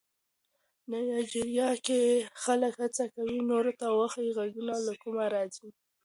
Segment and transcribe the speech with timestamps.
[0.89, 2.01] نایجیریا کې
[2.43, 5.67] خلک هڅه کوي نورو ته وښيي غږونه له کومه راځي.